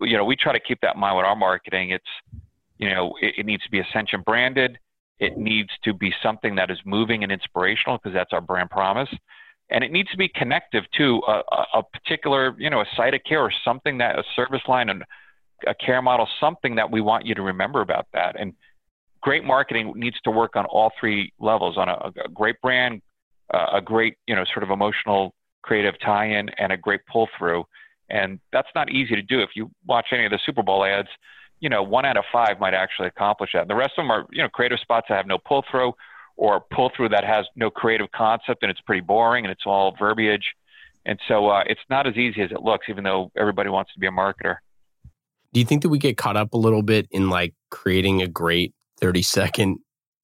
[0.00, 1.90] you know we try to keep that in mind with our marketing.
[1.90, 2.04] It's
[2.78, 4.78] you know it, it needs to be ascension branded.
[5.18, 9.10] It needs to be something that is moving and inspirational because that's our brand promise
[9.70, 11.42] and it needs to be connective to a,
[11.74, 15.04] a, particular, you know, a site of care or something that a service line and
[15.66, 18.38] a care model, something that we want you to remember about that.
[18.38, 18.52] And
[19.20, 23.02] great marketing needs to work on all three levels: on a, a great brand,
[23.52, 27.64] uh, a great, you know, sort of emotional, creative tie-in, and a great pull-through.
[28.08, 29.40] And that's not easy to do.
[29.40, 31.08] If you watch any of the Super Bowl ads,
[31.60, 33.62] you know, one out of five might actually accomplish that.
[33.62, 35.92] And the rest of them are, you know, creative spots that have no pull-through
[36.40, 39.94] or pull through that has no creative concept and it's pretty boring and it's all
[39.98, 40.54] verbiage.
[41.04, 44.00] And so uh, it's not as easy as it looks, even though everybody wants to
[44.00, 44.56] be a marketer.
[45.52, 48.26] Do you think that we get caught up a little bit in like creating a
[48.26, 49.78] great 30 second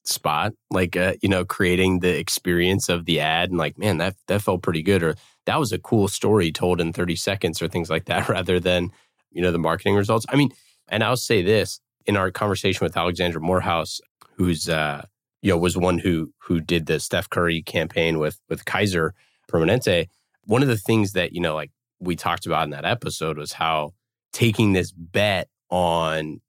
[0.05, 4.15] spot, like, uh, you know, creating the experience of the ad and like, man, that,
[4.29, 5.03] that felt pretty good.
[5.03, 8.59] Or that was a cool story told in 30 seconds or things like that, rather
[8.59, 8.91] than,
[9.33, 10.25] you know, the marketing results.
[10.31, 10.51] I mean,
[10.89, 14.01] and I'll say this in our conversation with Alexandra Morehouse,
[14.37, 15.05] who's, uh,
[15.43, 19.15] you know, was one who who did the Steph Curry campaign with with Kaiser
[19.51, 20.09] Permanente.
[20.45, 21.71] One of the things that you know, like
[22.01, 23.93] we talked about in that episode, was how
[24.33, 26.41] taking this bet on,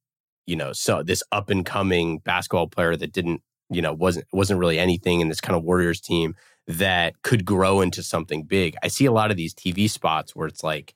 [0.46, 4.60] you know, so this up and coming basketball player that didn't, you know, wasn't wasn't
[4.60, 6.36] really anything in this kind of Warriors team
[6.68, 8.76] that could grow into something big.
[8.84, 10.94] I see a lot of these TV spots where it's like,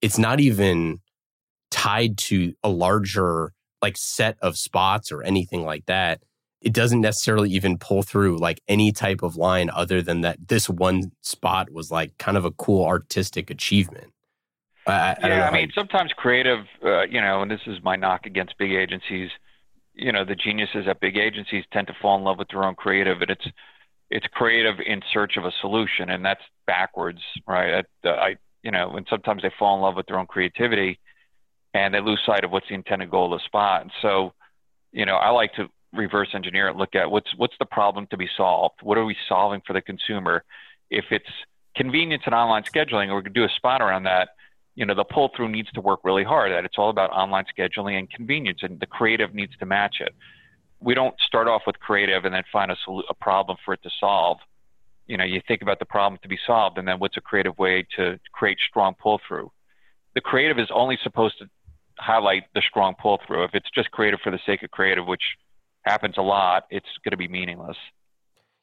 [0.00, 1.00] it's not even
[1.70, 6.22] tied to a larger like set of spots or anything like that
[6.64, 10.68] it doesn't necessarily even pull through like any type of line other than that this
[10.68, 14.10] one spot was like kind of a cool artistic achievement.
[14.86, 18.26] I, I yeah, I mean, sometimes creative, uh, you know, and this is my knock
[18.26, 19.30] against big agencies.
[19.92, 22.74] You know, the geniuses at big agencies tend to fall in love with their own
[22.74, 23.46] creative, and it's
[24.10, 27.84] it's creative in search of a solution, and that's backwards, right?
[28.04, 30.98] I, I you know, and sometimes they fall in love with their own creativity,
[31.74, 33.82] and they lose sight of what's the intended goal of the spot.
[33.82, 34.32] And so,
[34.92, 38.16] you know, I like to reverse engineer it, look at what's what's the problem to
[38.16, 38.76] be solved.
[38.82, 40.44] What are we solving for the consumer?
[40.90, 41.30] If it's
[41.74, 44.30] convenience and online scheduling, or we could do a spot around that.
[44.76, 46.52] You know, the pull through needs to work really hard.
[46.52, 50.14] That it's all about online scheduling and convenience, and the creative needs to match it.
[50.80, 53.82] We don't start off with creative and then find a, sol- a problem for it
[53.84, 54.38] to solve.
[55.06, 57.56] You know, you think about the problem to be solved, and then what's a creative
[57.58, 59.50] way to create strong pull through.
[60.14, 61.46] The creative is only supposed to
[61.98, 63.44] highlight the strong pull through.
[63.44, 65.22] If it's just creative for the sake of creative, which
[65.84, 67.76] happens a lot, it's going to be meaningless.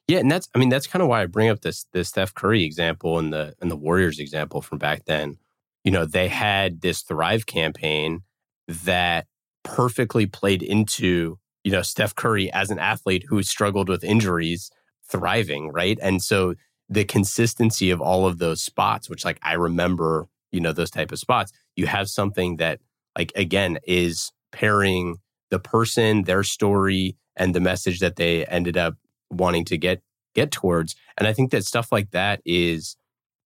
[0.07, 2.33] Yeah, and that's I mean that's kind of why I bring up this this Steph
[2.33, 5.37] Curry example and the and the Warriors example from back then.
[5.83, 8.21] You know, they had this Thrive campaign
[8.67, 9.27] that
[9.63, 14.69] perfectly played into, you know, Steph Curry as an athlete who struggled with injuries
[15.07, 15.97] thriving, right?
[16.01, 16.55] And so
[16.89, 21.11] the consistency of all of those spots, which like I remember, you know, those type
[21.11, 22.79] of spots, you have something that
[23.17, 25.17] like again is pairing
[25.51, 28.95] the person, their story, and the message that they ended up
[29.29, 30.01] wanting to get
[30.33, 30.95] get towards.
[31.17, 32.95] And I think that stuff like that is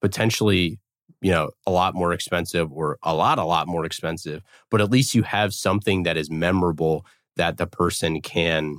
[0.02, 0.80] potentially,
[1.22, 4.44] you know, a lot more expensive or a lot, a lot more expensive.
[4.70, 8.78] But at least you have something that is memorable that the person can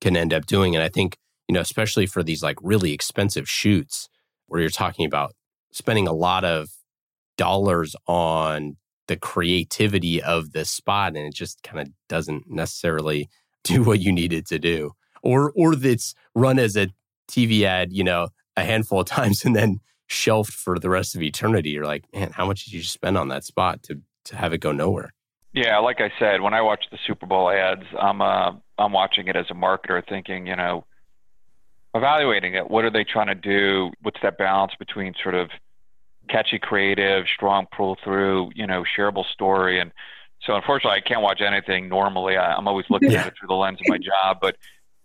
[0.00, 0.74] can end up doing.
[0.74, 1.16] And I think,
[1.48, 4.08] you know, especially for these like really expensive shoots
[4.46, 5.34] where you're talking about
[5.72, 6.70] spending a lot of
[7.36, 8.76] dollars on
[9.08, 13.28] the creativity of the spot and it just kind of doesn't necessarily
[13.64, 14.92] do what you need it to do
[15.22, 16.88] or or that's run as a
[17.28, 21.22] tv ad you know a handful of times and then shelved for the rest of
[21.22, 24.52] eternity you're like man how much did you spend on that spot to to have
[24.52, 25.12] it go nowhere
[25.52, 29.26] yeah like i said when i watch the super bowl ads i'm uh i'm watching
[29.26, 30.84] it as a marketer thinking you know
[31.96, 32.70] evaluating it.
[32.70, 33.90] What are they trying to do?
[34.02, 35.50] What's that balance between sort of
[36.28, 39.80] catchy creative, strong pull through, you know, shareable story.
[39.80, 39.92] And
[40.42, 42.36] so unfortunately I can't watch anything normally.
[42.36, 43.22] I, am always looking yeah.
[43.22, 44.56] at it through the lens of my job, but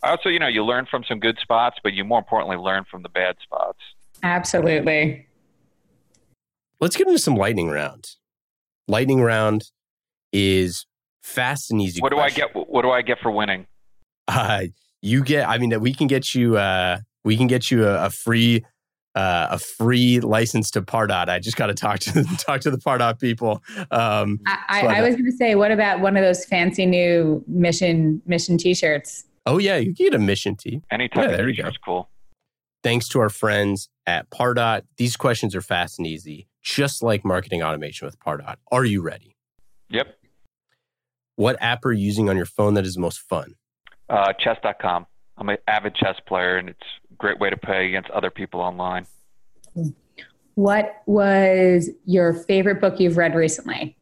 [0.02, 3.02] also, you know, you learn from some good spots, but you more importantly learn from
[3.02, 3.78] the bad spots.
[4.22, 5.26] Absolutely.
[6.80, 8.08] Let's get into some lightning round.
[8.88, 9.64] Lightning round
[10.32, 10.86] is
[11.22, 12.00] fast and easy.
[12.00, 12.40] What question.
[12.40, 12.68] do I get?
[12.68, 13.66] What do I get for winning?
[14.26, 14.64] Uh,
[15.00, 15.48] you get.
[15.48, 16.56] I mean, we can get you.
[16.56, 18.64] Uh, we can get you a, a free
[19.14, 21.28] uh, a free license to Pardot.
[21.28, 23.62] I just got to talk to talk to the Pardot people.
[23.90, 27.44] Um, I, I, I, was going to say, what about one of those fancy new
[27.46, 29.24] mission mission T-shirts?
[29.46, 30.82] Oh yeah, you get a mission tee.
[30.90, 31.30] Anytime.
[31.30, 31.70] Yeah, there you go.
[31.84, 32.08] Cool.
[32.82, 34.82] Thanks to our friends at Pardot.
[34.96, 38.56] These questions are fast and easy, just like marketing automation with Pardot.
[38.70, 39.36] Are you ready?
[39.90, 40.16] Yep.
[41.36, 43.54] What app are you using on your phone that is most fun?
[44.08, 45.06] Uh, chess.com.
[45.38, 48.60] I'm an avid chess player, and it's a great way to play against other people
[48.60, 49.06] online.
[50.54, 53.96] What was your favorite book you've read recently?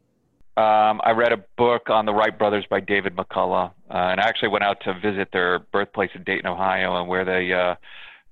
[0.57, 4.27] Um, I read a book on the Wright brothers by David McCullough, uh, and I
[4.27, 7.75] actually went out to visit their birthplace in Dayton, Ohio, and where they uh,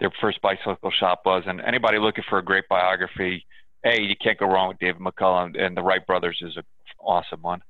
[0.02, 1.44] their first bicycle shop was.
[1.46, 3.46] And anybody looking for a great biography,
[3.84, 6.64] hey, you can't go wrong with David McCullough, and, and the Wright brothers is an
[7.00, 7.62] awesome one.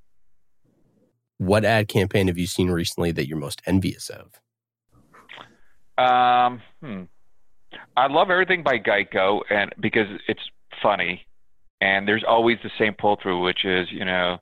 [1.37, 4.39] What ad campaign have you seen recently that you're most envious of?
[5.99, 7.03] Um, hmm.
[7.95, 10.41] I love everything by Geico, and because it's
[10.81, 11.25] funny,
[11.81, 14.37] and there's always the same pull through, which is you know,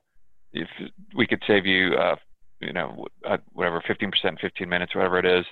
[0.52, 0.68] if
[1.16, 2.16] we could save you, uh,
[2.60, 5.44] you know, uh, whatever, 15%, 15 minutes, whatever it is.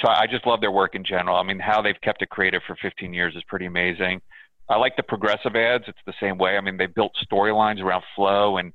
[0.00, 1.36] So I just love their work in general.
[1.36, 4.20] I mean, how they've kept it creative for 15 years is pretty amazing.
[4.68, 5.84] I like the progressive ads.
[5.86, 6.56] It's the same way.
[6.56, 8.72] I mean, they built storylines around Flo and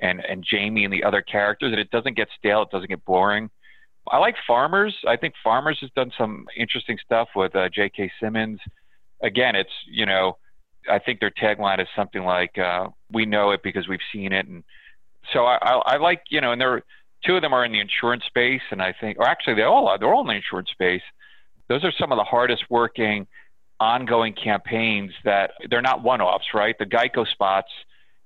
[0.00, 2.62] and and Jamie and the other characters, and it doesn't get stale.
[2.62, 3.50] It doesn't get boring.
[4.10, 4.94] I like Farmers.
[5.08, 8.10] I think Farmers has done some interesting stuff with uh, J.K.
[8.20, 8.60] Simmons.
[9.22, 10.36] Again, it's you know,
[10.90, 14.46] I think their tagline is something like uh, "We know it because we've seen it,"
[14.46, 14.62] and
[15.32, 16.82] so I, I, I like you know, and there
[17.24, 19.88] two of them are in the insurance space, and I think, or actually they all
[19.88, 19.98] are.
[19.98, 21.02] They're all in the insurance space.
[21.68, 23.26] Those are some of the hardest working,
[23.80, 26.76] ongoing campaigns that they're not one-offs, right?
[26.78, 27.68] The Geico spots,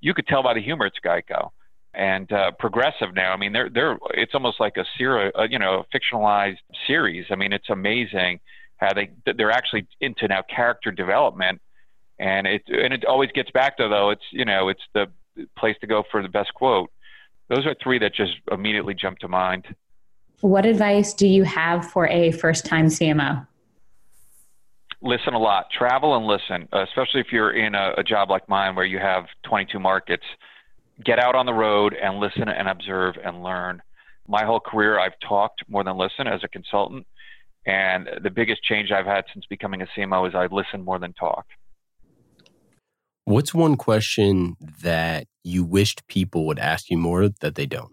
[0.00, 1.50] you could tell by the humor it's Geico
[1.94, 3.32] and uh, progressive now.
[3.32, 7.26] I mean, they're they're it's almost like a serial, uh, you know, fictionalized series.
[7.30, 8.40] I mean, it's amazing
[8.76, 11.60] how they they're actually into now character development,
[12.18, 15.06] and it and it always gets back to though it's you know it's the
[15.56, 16.90] place to go for the best quote.
[17.48, 19.66] Those are three that just immediately jump to mind.
[20.40, 23.46] What advice do you have for a first time CMO?
[25.00, 28.74] Listen a lot, travel and listen, especially if you're in a, a job like mine
[28.74, 30.24] where you have 22 markets
[31.04, 33.82] get out on the road and listen and observe and learn.
[34.26, 37.06] My whole career, I've talked more than listened as a consultant.
[37.66, 41.12] And the biggest change I've had since becoming a CMO is I listen more than
[41.12, 41.46] talk.
[43.24, 47.92] What's one question that you wished people would ask you more that they don't?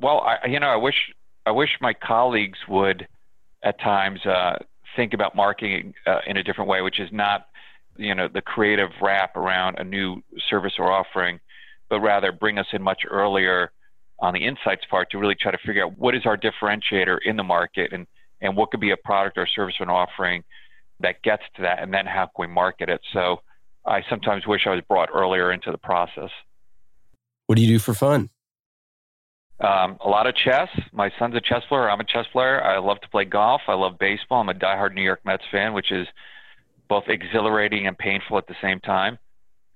[0.00, 1.12] Well, I, you know, I wish
[1.46, 3.08] I wish my colleagues would
[3.64, 4.56] at times uh,
[4.94, 7.48] think about marketing uh, in a different way, which is not,
[7.96, 11.40] you know, the creative wrap around a new service or offering,
[11.94, 13.70] but rather bring us in much earlier
[14.18, 17.36] on the insights part to really try to figure out what is our differentiator in
[17.36, 18.04] the market and,
[18.40, 20.42] and what could be a product or service or an offering
[20.98, 23.00] that gets to that, and then how can we market it.
[23.12, 23.42] So
[23.86, 26.30] I sometimes wish I was brought earlier into the process.
[27.46, 28.30] What do you do for fun?
[29.60, 30.68] Um, a lot of chess.
[30.92, 31.88] My son's a chess player.
[31.88, 32.60] I'm a chess player.
[32.60, 33.62] I love to play golf.
[33.68, 34.40] I love baseball.
[34.40, 36.08] I'm a diehard New York Mets fan, which is
[36.88, 39.16] both exhilarating and painful at the same time.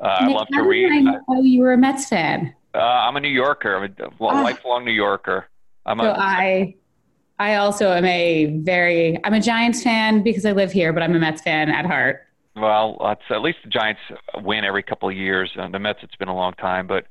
[0.01, 0.91] Uh, I love to read.
[0.93, 2.55] I know you were a Mets fan.
[2.75, 3.77] Uh, I'm a New Yorker.
[3.77, 4.43] I'm a ah.
[4.43, 5.49] lifelong New Yorker.
[5.87, 6.75] I'm so a, I,
[7.39, 9.19] I also am a very.
[9.25, 12.27] I'm a Giants fan because I live here, but I'm a Mets fan at heart.
[12.55, 12.99] Well,
[13.31, 14.01] at least the Giants
[14.43, 15.51] win every couple of years.
[15.57, 17.07] And the Mets, it's been a long time, but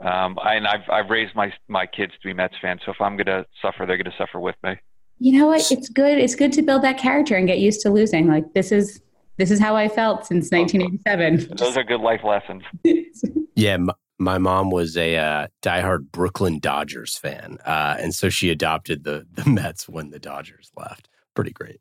[0.00, 2.80] um, I, and I've I've raised my my kids to be Mets fans.
[2.84, 4.76] So if I'm going to suffer, they're going to suffer with me.
[5.18, 5.70] You know what?
[5.70, 6.18] It's good.
[6.18, 8.26] It's good to build that character and get used to losing.
[8.26, 9.00] Like this is
[9.40, 11.56] this is how I felt since 1987.
[11.56, 12.62] Those are good life lessons.
[13.54, 18.50] yeah, m- my mom was a uh, diehard Brooklyn Dodgers fan, uh, and so she
[18.50, 21.08] adopted the the Mets when the Dodgers left.
[21.34, 21.80] Pretty great.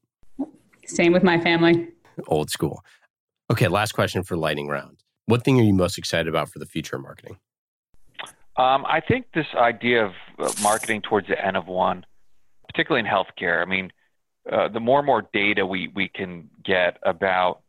[0.86, 1.90] Same with my family.
[2.28, 2.82] Old school.
[3.52, 5.04] Okay, last question for lightning round.
[5.26, 7.38] What thing are you most excited about for the future of marketing?
[8.56, 12.06] Um, I think this idea of uh, marketing towards the N of one,
[12.68, 13.62] particularly in healthcare.
[13.62, 13.92] I mean,
[14.52, 17.62] uh, the more and more data we, we can get about,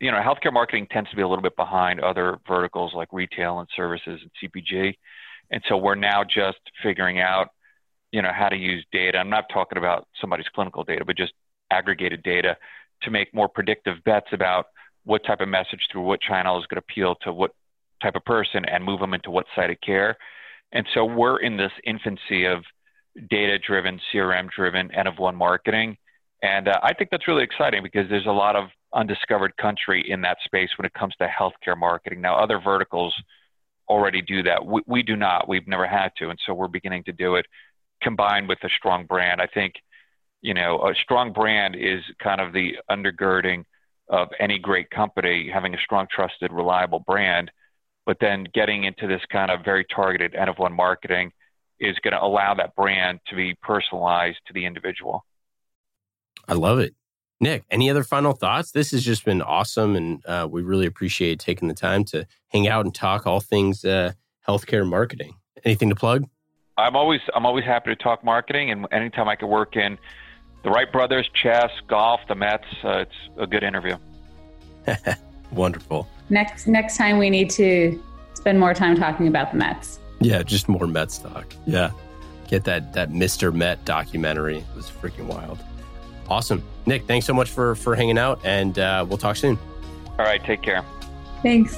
[0.00, 3.60] you know, healthcare marketing tends to be a little bit behind other verticals like retail
[3.60, 4.94] and services and CPG.
[5.50, 7.48] And so we're now just figuring out,
[8.10, 9.18] you know, how to use data.
[9.18, 11.32] I'm not talking about somebody's clinical data, but just
[11.70, 12.56] aggregated data
[13.02, 14.66] to make more predictive bets about
[15.04, 17.54] what type of message through what channel is going to appeal to what
[18.02, 20.16] type of person and move them into what site of care.
[20.72, 22.64] And so we're in this infancy of
[23.28, 25.96] data driven, CRM driven, N of one marketing.
[26.42, 30.20] And uh, I think that's really exciting because there's a lot of undiscovered country in
[30.22, 32.20] that space when it comes to healthcare marketing.
[32.20, 33.14] Now, other verticals
[33.88, 34.64] already do that.
[34.66, 35.48] We, we do not.
[35.48, 36.30] We've never had to.
[36.30, 37.46] And so we're beginning to do it
[38.02, 39.40] combined with a strong brand.
[39.40, 39.74] I think,
[40.40, 43.64] you know, a strong brand is kind of the undergirding
[44.08, 47.50] of any great company, having a strong, trusted, reliable brand.
[48.04, 51.30] But then getting into this kind of very targeted N of one marketing
[51.78, 55.24] is going to allow that brand to be personalized to the individual.
[56.48, 56.94] I love it.
[57.40, 58.70] Nick, any other final thoughts?
[58.70, 62.68] This has just been awesome, and uh, we really appreciate taking the time to hang
[62.68, 64.12] out and talk all things uh,
[64.48, 65.34] healthcare marketing.
[65.64, 66.28] Anything to plug?
[66.78, 69.98] I'm always I'm always happy to talk marketing, and anytime I can work in
[70.62, 73.96] the Wright brothers, chess, golf, the Mets, uh, it's a good interview.
[75.52, 76.08] Wonderful.
[76.30, 78.00] Next next time we need to
[78.34, 79.98] spend more time talking about the Mets.
[80.20, 81.52] Yeah, just more Mets talk.
[81.66, 81.90] Yeah,
[82.46, 83.52] get that that Mr.
[83.52, 84.58] Met documentary.
[84.58, 85.58] It was freaking wild.
[86.32, 86.62] Awesome.
[86.86, 89.58] Nick, thanks so much for for hanging out, and uh, we'll talk soon.
[90.18, 90.82] All right, take care.
[91.42, 91.74] Thanks.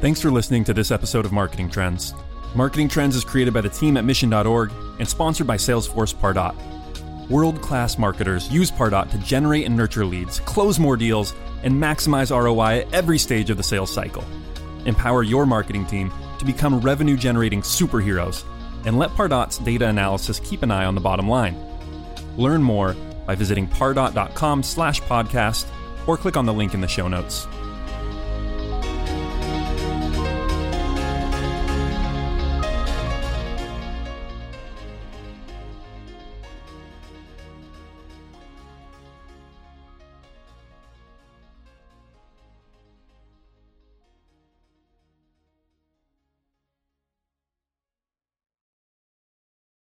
[0.00, 2.14] Thanks for listening to this episode of Marketing Trends.
[2.54, 4.70] Marketing Trends is created by the team at mission.org
[5.00, 6.54] and sponsored by Salesforce Pardot.
[7.28, 11.34] World class marketers use Pardot to generate and nurture leads, close more deals,
[11.64, 14.22] and maximize ROI at every stage of the sales cycle.
[14.86, 18.44] Empower your marketing team to become revenue generating superheroes
[18.84, 21.56] and let Pardot's data analysis keep an eye on the bottom line.
[22.36, 22.94] Learn more
[23.26, 25.66] by visiting pardot.com slash podcast
[26.06, 27.46] or click on the link in the show notes.